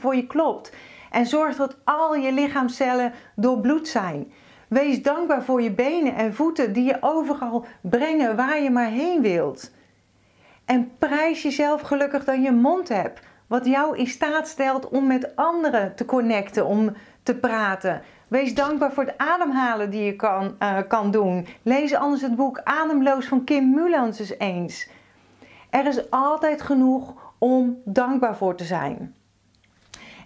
voor 0.01 0.17
je 0.17 0.27
klopt. 0.27 0.73
En 1.11 1.27
zorg 1.27 1.57
dat 1.57 1.77
al 1.85 2.15
je 2.15 2.33
lichaamcellen 2.33 3.13
doorbloed 3.35 3.89
zijn. 3.89 4.33
Wees 4.69 5.03
dankbaar 5.03 5.43
voor 5.43 5.63
je 5.63 5.71
benen 5.71 6.15
en 6.15 6.35
voeten 6.35 6.73
die 6.73 6.85
je 6.85 6.97
overal 7.01 7.65
brengen 7.81 8.37
waar 8.37 8.61
je 8.61 8.71
maar 8.71 8.91
heen 8.91 9.23
wilt. 9.23 9.71
En 10.65 10.91
prijs 10.99 11.43
jezelf 11.43 11.81
gelukkig 11.81 12.25
dat 12.25 12.43
je 12.43 12.53
mond 12.53 12.89
hebt, 12.89 13.21
wat 13.47 13.67
jou 13.67 13.97
in 13.97 14.07
staat 14.07 14.49
stelt 14.49 14.89
om 14.89 15.07
met 15.07 15.37
anderen 15.37 15.95
te 15.95 16.05
connecten, 16.05 16.67
om 16.67 16.97
te 17.23 17.37
praten. 17.37 18.03
Wees 18.29 18.55
dankbaar 18.55 18.93
voor 18.93 19.05
het 19.05 19.19
ademhalen 19.19 19.91
die 19.91 20.05
je 20.05 20.17
kan, 20.17 20.57
uh, 20.59 20.79
kan 20.89 21.11
doen. 21.11 21.47
Lees 21.63 21.95
anders 21.95 22.23
het 22.23 22.37
boek 22.37 22.61
Ademloos 22.65 23.27
van 23.27 23.45
Kim 23.45 23.71
Mulans 23.71 24.19
eens 24.19 24.39
eens. 24.39 24.89
Er 25.71 25.87
is 25.87 26.11
altijd 26.11 26.63
genoeg 26.63 27.15
om 27.39 27.81
dankbaar 27.85 28.37
voor 28.37 28.57
te 28.57 28.65
zijn. 28.65 29.15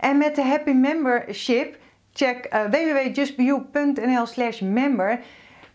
En 0.00 0.18
met 0.18 0.34
de 0.34 0.42
Happy 0.42 0.72
Membership, 0.72 1.78
check 2.12 2.54
uh, 2.54 2.64
www.justbeyou.nl 2.64 4.26
slash 4.26 4.60
member, 4.60 5.20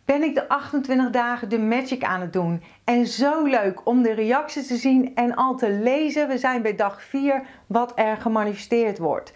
ben 0.05 0.23
ik 0.23 0.35
de 0.35 0.47
28 0.47 1.09
dagen 1.09 1.49
de 1.49 1.59
magic 1.59 2.03
aan 2.03 2.21
het 2.21 2.33
doen. 2.33 2.63
En 2.83 3.07
zo 3.07 3.45
leuk 3.45 3.85
om 3.85 4.01
de 4.01 4.13
reacties 4.13 4.67
te 4.67 4.75
zien 4.75 5.15
en 5.15 5.35
al 5.35 5.55
te 5.55 5.69
lezen. 5.69 6.27
We 6.27 6.37
zijn 6.37 6.61
bij 6.61 6.75
dag 6.75 7.01
4 7.01 7.43
wat 7.67 7.91
er 7.95 8.17
gemanifesteerd 8.17 8.97
wordt. 8.97 9.33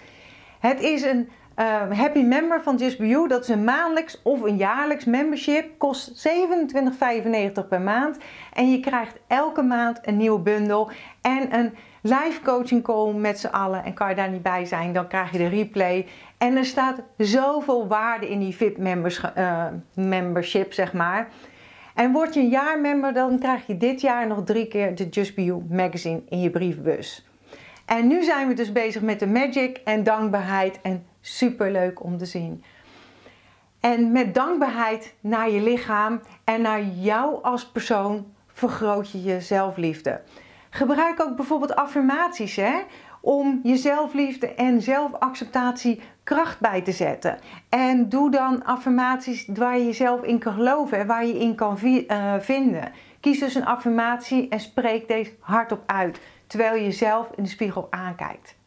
Het 0.60 0.82
is 0.82 1.02
een 1.02 1.30
uh, 1.60 1.92
happy 1.92 2.22
Member 2.22 2.62
van 2.64 2.76
Just 2.76 2.98
Be 2.98 3.08
You. 3.08 3.28
Dat 3.28 3.42
is 3.42 3.50
een 3.50 3.64
maandelijks 3.64 4.20
of 4.24 4.42
een 4.42 4.58
jaarlijks 4.58 5.06
membership. 5.06 5.78
Kost 5.78 6.28
27,95 6.28 7.68
per 7.70 7.82
maand. 7.82 8.18
En 8.54 8.72
je 8.72 8.80
krijgt 8.80 9.20
elke 9.28 9.62
maand 9.62 10.00
een 10.02 10.18
nieuwe 10.18 10.40
bundel. 10.40 10.92
En 11.22 11.56
een 11.56 11.74
live 12.02 12.42
coaching 12.44 12.84
call 12.84 13.14
met 13.14 13.40
z'n 13.40 13.48
allen. 13.48 13.84
En 13.84 13.94
kan 13.94 14.10
je 14.10 14.16
daar 14.16 14.30
niet 14.30 14.42
bij 14.42 14.66
zijn, 14.66 14.94
dan 14.94 15.08
krijg 15.08 15.32
je 15.32 15.38
de 15.38 15.48
replay. 15.48 16.08
En 16.38 16.56
er 16.56 16.66
staat 16.66 17.02
zoveel 17.18 17.88
waarde 17.88 18.30
in 18.30 18.40
die 18.40 18.56
VIP 18.56 18.78
uh, 18.78 19.66
membership, 19.94 20.74
zeg 20.74 20.94
maar. 20.94 21.28
En 21.96 22.12
word 22.12 22.34
je 22.34 22.40
een 22.40 22.50
jaarmember, 22.50 23.14
dan 23.14 23.40
krijg 23.40 23.68
je 23.68 23.78
dit 23.78 24.02
jaar 24.02 24.28
nog 24.28 24.44
drie 24.44 24.68
keer 24.68 24.96
de 24.96 25.10
Just 25.10 25.36
Be 25.36 25.44
You 25.44 25.66
magazine 25.70 26.22
in 26.30 26.42
je 26.42 26.50
brievenbus. 26.50 27.30
En 27.86 28.08
nu 28.08 28.24
zijn 28.24 28.48
we 28.48 28.54
dus 28.54 28.72
bezig 28.72 29.02
met 29.02 29.20
de 29.20 29.28
magic 29.28 29.78
en 29.84 30.04
dankbaarheid 30.04 30.80
en 30.82 31.06
super 31.22 31.72
leuk 31.72 32.04
om 32.04 32.18
te 32.18 32.26
zien. 32.26 32.64
En 33.80 34.12
met 34.12 34.34
dankbaarheid 34.34 35.16
naar 35.20 35.50
je 35.50 35.62
lichaam 35.62 36.22
en 36.44 36.62
naar 36.62 36.84
jou 36.84 37.44
als 37.44 37.68
persoon 37.68 38.34
vergroot 38.48 39.12
je 39.12 39.24
je 39.24 39.42
zelfliefde. 39.42 40.22
Gebruik 40.70 41.22
ook 41.22 41.36
bijvoorbeeld 41.36 41.76
affirmaties 41.76 42.56
hè, 42.56 42.80
om 43.22 43.60
je 43.64 43.76
zelfliefde 43.76 44.54
en 44.54 44.82
zelfacceptatie 44.82 46.02
kracht 46.24 46.60
bij 46.60 46.82
te 46.82 46.92
zetten. 46.92 47.40
En 47.70 48.10
doe 48.10 48.32
dan 48.32 48.66
affirmaties 48.66 49.48
waar 49.48 49.78
je 49.78 49.86
jezelf 49.86 50.22
in 50.22 50.40
kan 50.40 50.54
geloven 50.54 50.98
en 50.98 51.08
waar 51.08 51.26
je 51.26 51.40
in 51.40 51.56
kan 51.56 51.78
uh, 51.84 52.34
vinden. 52.40 52.92
Kies 53.20 53.40
dus 53.40 53.56
een 53.56 53.66
affirmatie 53.66 54.50
en 54.50 54.60
spreek 54.60 55.08
deze 55.08 55.32
hardop 55.40 55.84
uit 55.86 56.20
terwijl 56.48 56.76
je 56.76 56.84
jezelf 56.84 57.30
in 57.36 57.44
de 57.44 57.50
spiegel 57.50 57.88
aankijkt. 57.90 58.59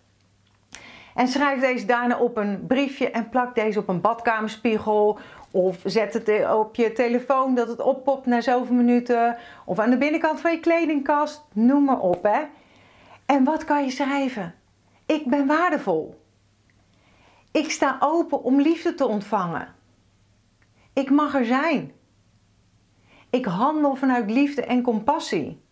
En 1.15 1.29
schrijf 1.29 1.61
deze 1.61 1.87
daarna 1.87 2.19
op 2.19 2.37
een 2.37 2.67
briefje 2.67 3.11
en 3.11 3.29
plak 3.29 3.55
deze 3.55 3.79
op 3.79 3.89
een 3.89 4.01
badkamerspiegel. 4.01 5.19
Of 5.51 5.81
zet 5.85 6.15
het 6.15 6.55
op 6.55 6.77
je 6.77 6.93
telefoon 6.93 7.55
dat 7.55 7.69
het 7.69 7.81
oppopt 7.81 8.27
na 8.27 8.41
zoveel 8.41 8.75
minuten. 8.75 9.37
Of 9.65 9.79
aan 9.79 9.91
de 9.91 9.99
binnenkant 9.99 10.41
van 10.41 10.53
je 10.53 10.61
kledingkast. 10.61 11.45
Noem 11.53 11.85
maar 11.85 12.01
op 12.01 12.23
hè. 12.23 12.41
En 13.27 13.45
wat 13.45 13.65
kan 13.65 13.85
je 13.85 13.91
schrijven? 13.91 14.55
Ik 15.07 15.27
ben 15.27 15.47
waardevol. 15.47 16.21
Ik 17.53 17.71
sta 17.71 17.97
open 18.01 18.43
om 18.43 18.61
liefde 18.61 18.95
te 18.95 19.07
ontvangen. 19.07 19.75
Ik 20.93 21.11
mag 21.11 21.35
er 21.35 21.45
zijn. 21.45 21.93
Ik 23.31 23.45
handel 23.45 23.95
vanuit 23.95 24.31
liefde 24.31 24.65
en 24.65 24.83
compassie. 24.83 25.63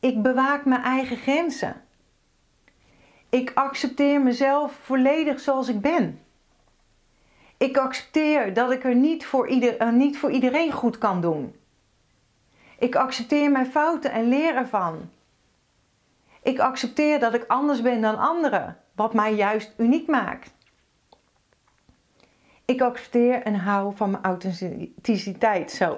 Ik 0.00 0.22
bewaak 0.22 0.64
mijn 0.64 0.82
eigen 0.82 1.16
grenzen. 1.16 1.83
Ik 3.34 3.52
accepteer 3.54 4.20
mezelf 4.20 4.72
volledig 4.82 5.40
zoals 5.40 5.68
ik 5.68 5.80
ben. 5.80 6.20
Ik 7.56 7.76
accepteer 7.76 8.54
dat 8.54 8.70
ik 8.70 8.84
er 8.84 8.94
niet 8.94 9.26
voor, 9.26 9.48
ieder, 9.48 9.82
uh, 9.82 9.92
niet 9.92 10.18
voor 10.18 10.30
iedereen 10.30 10.72
goed 10.72 10.98
kan 10.98 11.20
doen. 11.20 11.56
Ik 12.78 12.94
accepteer 12.94 13.50
mijn 13.50 13.66
fouten 13.66 14.12
en 14.12 14.28
leer 14.28 14.54
ervan. 14.54 15.10
Ik 16.42 16.58
accepteer 16.58 17.18
dat 17.18 17.34
ik 17.34 17.44
anders 17.46 17.82
ben 17.82 18.00
dan 18.00 18.18
anderen, 18.18 18.78
wat 18.94 19.14
mij 19.14 19.34
juist 19.34 19.74
uniek 19.76 20.08
maakt. 20.08 20.54
Ik 22.64 22.80
accepteer 22.80 23.42
en 23.42 23.54
hou 23.54 23.96
van 23.96 24.10
mijn 24.10 24.24
authenticiteit. 24.24 25.70
Zo. 25.70 25.96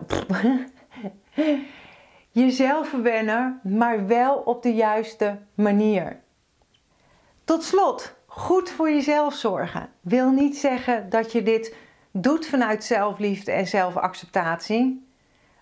Jezelf 2.30 2.88
verwennen, 2.88 3.60
maar 3.62 4.06
wel 4.06 4.34
op 4.36 4.62
de 4.62 4.74
juiste 4.74 5.38
manier. 5.54 6.24
Tot 7.46 7.64
slot, 7.64 8.14
goed 8.26 8.70
voor 8.70 8.90
jezelf 8.90 9.34
zorgen 9.34 9.88
wil 10.00 10.30
niet 10.30 10.56
zeggen 10.56 11.08
dat 11.08 11.32
je 11.32 11.42
dit 11.42 11.74
doet 12.10 12.46
vanuit 12.46 12.84
zelfliefde 12.84 13.52
en 13.52 13.66
zelfacceptatie. 13.66 15.06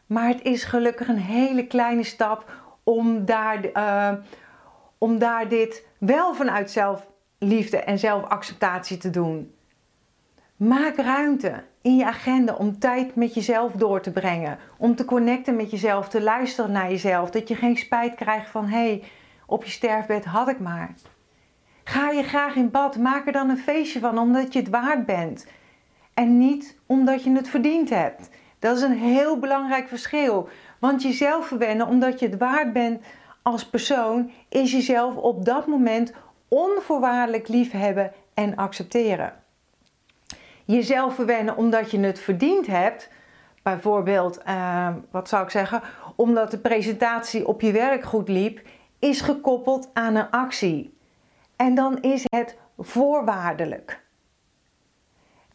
Maar 0.06 0.28
het 0.28 0.42
is 0.42 0.64
gelukkig 0.64 1.08
een 1.08 1.18
hele 1.18 1.66
kleine 1.66 2.02
stap 2.02 2.52
om 2.82 3.24
daar, 3.24 3.58
uh, 3.72 4.12
om 4.98 5.18
daar 5.18 5.48
dit 5.48 5.86
wel 5.98 6.34
vanuit 6.34 6.70
zelfliefde 6.70 7.78
en 7.78 7.98
zelfacceptatie 7.98 8.96
te 8.96 9.10
doen. 9.10 9.54
Maak 10.56 10.96
ruimte 10.96 11.64
in 11.82 11.96
je 11.96 12.06
agenda 12.06 12.54
om 12.54 12.78
tijd 12.78 13.14
met 13.14 13.34
jezelf 13.34 13.72
door 13.72 14.00
te 14.00 14.12
brengen. 14.12 14.58
Om 14.76 14.94
te 14.96 15.04
connecten 15.04 15.56
met 15.56 15.70
jezelf, 15.70 16.08
te 16.08 16.22
luisteren 16.22 16.72
naar 16.72 16.90
jezelf. 16.90 17.30
Dat 17.30 17.48
je 17.48 17.54
geen 17.54 17.76
spijt 17.76 18.14
krijgt 18.14 18.50
van 18.50 18.66
hé, 18.66 18.76
hey, 18.76 19.02
op 19.46 19.64
je 19.64 19.70
sterfbed 19.70 20.24
had 20.24 20.48
ik 20.48 20.60
maar. 20.60 20.94
Ga 21.84 22.10
je 22.10 22.22
graag 22.22 22.54
in 22.54 22.70
bad, 22.70 22.96
maak 22.96 23.26
er 23.26 23.32
dan 23.32 23.48
een 23.48 23.58
feestje 23.58 24.00
van 24.00 24.18
omdat 24.18 24.52
je 24.52 24.58
het 24.58 24.68
waard 24.68 25.06
bent. 25.06 25.46
En 26.14 26.38
niet 26.38 26.76
omdat 26.86 27.24
je 27.24 27.30
het 27.30 27.48
verdiend 27.48 27.90
hebt. 27.90 28.30
Dat 28.58 28.76
is 28.76 28.82
een 28.82 28.98
heel 28.98 29.38
belangrijk 29.38 29.88
verschil. 29.88 30.48
Want 30.78 31.02
jezelf 31.02 31.46
verwennen 31.46 31.86
omdat 31.86 32.20
je 32.20 32.26
het 32.26 32.38
waard 32.38 32.72
bent 32.72 33.04
als 33.42 33.66
persoon, 33.66 34.30
is 34.48 34.72
jezelf 34.72 35.16
op 35.16 35.44
dat 35.44 35.66
moment 35.66 36.12
onvoorwaardelijk 36.48 37.48
liefhebben 37.48 38.12
en 38.34 38.56
accepteren. 38.56 39.32
Jezelf 40.64 41.14
verwennen 41.14 41.56
omdat 41.56 41.90
je 41.90 41.98
het 41.98 42.18
verdiend 42.18 42.66
hebt, 42.66 43.10
bijvoorbeeld, 43.62 44.40
uh, 44.48 44.88
wat 45.10 45.28
zou 45.28 45.44
ik 45.44 45.50
zeggen, 45.50 45.82
omdat 46.16 46.50
de 46.50 46.58
presentatie 46.58 47.46
op 47.46 47.60
je 47.60 47.72
werk 47.72 48.04
goed 48.04 48.28
liep, 48.28 48.60
is 48.98 49.20
gekoppeld 49.20 49.90
aan 49.92 50.14
een 50.14 50.30
actie. 50.30 50.93
En 51.56 51.74
dan 51.74 52.00
is 52.00 52.24
het 52.30 52.58
voorwaardelijk. 52.78 54.02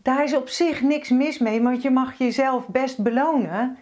Daar 0.01 0.23
is 0.23 0.35
op 0.35 0.47
zich 0.49 0.81
niks 0.81 1.09
mis 1.09 1.37
mee, 1.37 1.61
want 1.61 1.81
je 1.81 1.89
mag 1.89 2.17
jezelf 2.17 2.67
best 2.67 3.03
belonen, 3.03 3.77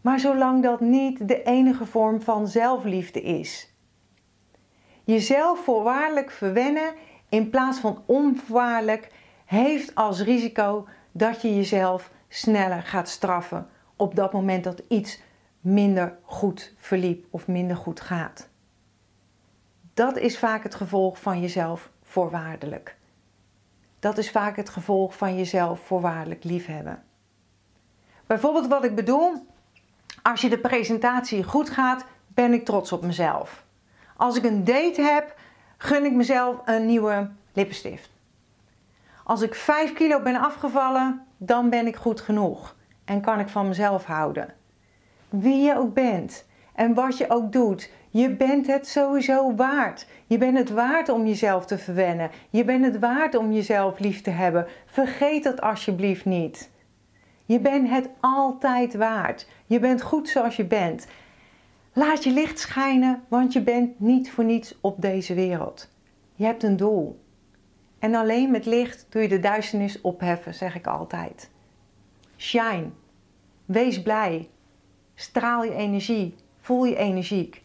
maar 0.00 0.20
zolang 0.20 0.62
dat 0.62 0.80
niet 0.80 1.28
de 1.28 1.42
enige 1.42 1.86
vorm 1.86 2.20
van 2.20 2.48
zelfliefde 2.48 3.22
is. 3.22 3.74
Jezelf 5.04 5.64
voorwaardelijk 5.64 6.30
verwennen 6.30 6.94
in 7.28 7.50
plaats 7.50 7.78
van 7.78 8.02
onvoorwaardelijk 8.06 9.12
heeft 9.44 9.94
als 9.94 10.22
risico 10.22 10.86
dat 11.12 11.42
je 11.42 11.54
jezelf 11.54 12.12
sneller 12.28 12.82
gaat 12.82 13.08
straffen 13.08 13.68
op 13.96 14.14
dat 14.14 14.32
moment 14.32 14.64
dat 14.64 14.82
iets 14.88 15.22
minder 15.60 16.18
goed 16.22 16.74
verliep 16.78 17.26
of 17.30 17.46
minder 17.46 17.76
goed 17.76 18.00
gaat. 18.00 18.48
Dat 19.94 20.16
is 20.16 20.38
vaak 20.38 20.62
het 20.62 20.74
gevolg 20.74 21.20
van 21.20 21.40
jezelf 21.40 21.90
voorwaardelijk. 22.02 22.96
Dat 23.98 24.18
is 24.18 24.30
vaak 24.30 24.56
het 24.56 24.68
gevolg 24.68 25.16
van 25.16 25.36
jezelf 25.36 25.80
voorwaardelijk 25.80 26.44
liefhebben. 26.44 27.02
Bijvoorbeeld 28.26 28.66
wat 28.66 28.84
ik 28.84 28.94
bedoel, 28.94 29.46
als 30.22 30.40
je 30.40 30.48
de 30.48 30.58
presentatie 30.58 31.42
goed 31.42 31.70
gaat, 31.70 32.04
ben 32.26 32.52
ik 32.52 32.64
trots 32.64 32.92
op 32.92 33.02
mezelf. 33.02 33.64
Als 34.16 34.36
ik 34.36 34.44
een 34.44 34.64
date 34.64 35.02
heb, 35.02 35.36
gun 35.76 36.04
ik 36.04 36.12
mezelf 36.12 36.56
een 36.64 36.86
nieuwe 36.86 37.30
lippenstift. 37.52 38.10
Als 39.24 39.42
ik 39.42 39.54
5 39.54 39.92
kilo 39.92 40.20
ben 40.22 40.36
afgevallen, 40.36 41.26
dan 41.36 41.70
ben 41.70 41.86
ik 41.86 41.96
goed 41.96 42.20
genoeg 42.20 42.76
en 43.04 43.20
kan 43.20 43.38
ik 43.38 43.48
van 43.48 43.68
mezelf 43.68 44.04
houden. 44.04 44.54
Wie 45.28 45.62
je 45.62 45.76
ook 45.76 45.94
bent 45.94 46.44
en 46.74 46.94
wat 46.94 47.18
je 47.18 47.30
ook 47.30 47.52
doet, 47.52 47.90
je 48.14 48.30
bent 48.30 48.66
het 48.66 48.86
sowieso 48.86 49.54
waard. 49.54 50.06
Je 50.26 50.38
bent 50.38 50.58
het 50.58 50.70
waard 50.70 51.08
om 51.08 51.26
jezelf 51.26 51.66
te 51.66 51.78
verwennen. 51.78 52.30
Je 52.50 52.64
bent 52.64 52.84
het 52.84 52.98
waard 52.98 53.34
om 53.34 53.52
jezelf 53.52 53.98
lief 53.98 54.20
te 54.20 54.30
hebben. 54.30 54.66
Vergeet 54.86 55.42
dat 55.42 55.60
alsjeblieft 55.60 56.24
niet. 56.24 56.70
Je 57.44 57.60
bent 57.60 57.88
het 57.88 58.08
altijd 58.20 58.94
waard. 58.94 59.48
Je 59.66 59.78
bent 59.78 60.02
goed 60.02 60.28
zoals 60.28 60.56
je 60.56 60.64
bent. 60.64 61.06
Laat 61.92 62.24
je 62.24 62.30
licht 62.30 62.58
schijnen, 62.58 63.22
want 63.28 63.52
je 63.52 63.60
bent 63.60 64.00
niet 64.00 64.30
voor 64.30 64.44
niets 64.44 64.78
op 64.80 65.02
deze 65.02 65.34
wereld. 65.34 65.88
Je 66.34 66.44
hebt 66.44 66.62
een 66.62 66.76
doel. 66.76 67.20
En 67.98 68.14
alleen 68.14 68.50
met 68.50 68.66
licht 68.66 69.06
doe 69.08 69.22
je 69.22 69.28
de 69.28 69.40
duisternis 69.40 70.00
opheffen, 70.00 70.54
zeg 70.54 70.74
ik 70.74 70.86
altijd. 70.86 71.50
Shine. 72.36 72.88
Wees 73.64 74.02
blij. 74.02 74.48
Straal 75.14 75.64
je 75.64 75.74
energie. 75.74 76.34
Voel 76.60 76.84
je 76.84 76.96
energiek. 76.96 77.62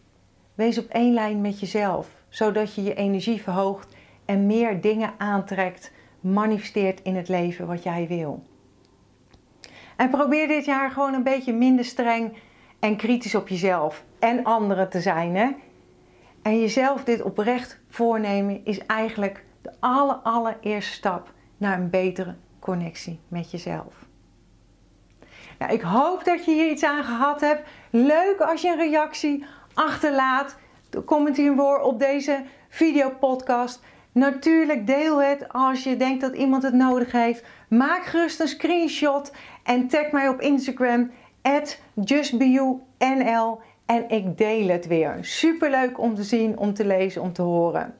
Wees 0.60 0.78
op 0.78 0.89
één 0.89 1.13
lijn 1.13 1.41
met 1.41 1.60
jezelf, 1.60 2.10
zodat 2.30 2.76
je 2.76 2.84
je 2.84 2.93
energie 2.93 3.41
verhoogt 3.41 3.95
en 4.26 4.45
meer 4.45 4.82
dingen 4.82 5.13
aantrekt, 5.17 5.91
manifesteert 6.19 7.02
in 7.02 7.15
het 7.15 7.28
leven 7.28 7.67
wat 7.67 7.84
jij 7.84 8.08
wil. 8.08 8.43
En 9.95 10.10
probeer 10.10 10.48
dit 10.48 10.65
jaar 10.65 10.91
gewoon 10.91 11.13
een 11.13 11.24
beetje 11.24 11.54
minder 11.54 11.86
streng 11.86 12.34
en 12.80 12.95
kritisch 12.95 13.36
op 13.36 13.48
jezelf 13.48 14.04
en 14.19 14.43
anderen 14.43 14.89
te 14.89 15.02
zijn. 15.02 15.36
Hè? 15.36 15.50
En 16.41 16.60
jezelf 16.60 17.04
dit 17.04 17.22
oprecht 17.22 17.80
voornemen 17.89 18.65
is 18.65 18.86
eigenlijk 18.86 19.45
de 19.62 19.72
aller, 19.80 20.15
allereerste 20.15 20.93
stap 20.93 21.34
naar 21.58 21.80
een 21.80 21.89
betere 21.89 22.36
connectie 22.60 23.19
met 23.28 23.52
jezelf. 23.52 24.08
Nou, 25.60 25.74
ik 25.74 25.82
hoop 25.82 26.24
dat 26.24 26.45
je 26.45 26.52
hier 26.52 26.69
iets 26.69 26.84
aan 26.84 27.04
gehad 27.04 27.41
hebt. 27.41 27.69
Leuk 27.89 28.39
als 28.39 28.62
je 28.62 28.69
een 28.69 28.78
reactie 28.78 29.45
achterlaat. 29.79 30.55
Comment 31.05 31.37
hiervoor 31.37 31.79
op 31.79 31.99
deze 31.99 32.43
videopodcast. 32.69 33.81
Natuurlijk 34.11 34.87
deel 34.87 35.21
het 35.21 35.45
als 35.49 35.83
je 35.83 35.97
denkt 35.97 36.21
dat 36.21 36.35
iemand 36.35 36.63
het 36.63 36.73
nodig 36.73 37.11
heeft. 37.11 37.43
Maak 37.69 38.05
gerust 38.05 38.39
een 38.39 38.47
screenshot 38.47 39.31
en 39.63 39.87
tag 39.87 40.11
mij 40.11 40.27
op 40.27 40.41
Instagram 40.41 41.11
justbeyounl 42.03 43.61
en 43.85 44.09
ik 44.09 44.37
deel 44.37 44.67
het 44.67 44.87
weer. 44.87 45.17
Super 45.21 45.69
leuk 45.69 45.99
om 45.99 46.15
te 46.15 46.23
zien, 46.23 46.57
om 46.57 46.73
te 46.73 46.85
lezen, 46.85 47.21
om 47.21 47.33
te 47.33 47.41
horen. 47.41 47.95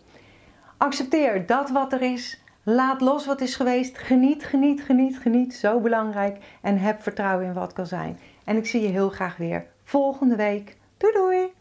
Accepteer 0.78 1.46
dat 1.46 1.70
wat 1.70 1.94
er 1.94 2.02
is. 2.02 2.44
Laat 2.64 3.02
los 3.02 3.26
wat 3.26 3.42
is 3.42 3.56
geweest. 3.56 3.98
Geniet, 3.98 4.44
geniet, 4.44 4.82
geniet, 4.82 5.20
geniet. 5.20 5.54
Zo 5.54 5.80
belangrijk. 5.80 6.38
En 6.62 6.78
heb 6.78 7.02
vertrouwen 7.02 7.46
in 7.46 7.54
wat 7.54 7.74
kan 7.74 7.88
zijn. 7.88 8.20
En 8.44 8.58
ik 8.58 8.66
zie 8.66 8.82
je 8.82 8.88
heel 8.88 9.10
graag 9.10 9.38
weer 9.38 9.66
volgende 9.84 10.36
week. 10.36 10.78
Doei 10.98 11.14
doei! 11.14 11.59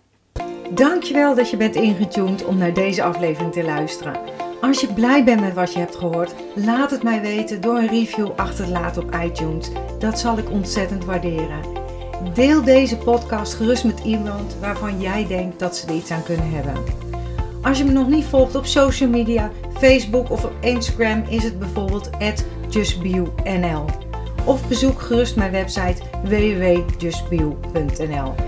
Dankjewel 0.71 1.35
dat 1.35 1.51
je 1.51 1.57
bent 1.57 1.75
ingetuned 1.75 2.45
om 2.45 2.59
naar 2.59 2.75
deze 2.75 3.03
aflevering 3.03 3.53
te 3.53 3.65
luisteren. 3.65 4.21
Als 4.61 4.81
je 4.81 4.93
blij 4.93 5.25
bent 5.25 5.41
met 5.41 5.55
wat 5.55 5.73
je 5.73 5.79
hebt 5.79 5.97
gehoord, 5.97 6.35
laat 6.55 6.91
het 6.91 7.03
mij 7.03 7.21
weten 7.21 7.61
door 7.61 7.77
een 7.77 7.89
review 7.89 8.29
achter 8.37 8.65
te 8.65 8.71
laten 8.71 9.03
op 9.03 9.17
iTunes. 9.25 9.71
Dat 9.99 10.19
zal 10.19 10.39
ik 10.39 10.51
ontzettend 10.51 11.05
waarderen. 11.05 11.61
Deel 12.35 12.65
deze 12.65 12.97
podcast 12.97 13.55
gerust 13.55 13.85
met 13.85 14.01
iemand 14.05 14.57
waarvan 14.61 15.01
jij 15.01 15.27
denkt 15.27 15.59
dat 15.59 15.77
ze 15.77 15.87
er 15.87 15.95
iets 15.95 16.11
aan 16.11 16.23
kunnen 16.23 16.51
hebben. 16.51 16.75
Als 17.63 17.79
je 17.79 17.85
me 17.85 17.93
nog 17.93 18.09
niet 18.09 18.25
volgt 18.25 18.55
op 18.55 18.67
social 18.67 19.09
media, 19.09 19.51
Facebook 19.79 20.31
of 20.31 20.45
op 20.45 20.53
Instagram 20.61 21.25
is 21.29 21.43
het 21.43 21.59
bijvoorbeeld 21.59 22.11
justbionl. 22.69 23.85
Of 24.45 24.69
bezoek 24.69 25.01
gerust 25.01 25.37
mijn 25.37 25.53
website 25.53 26.03
www.justbio.nl. 26.23 28.48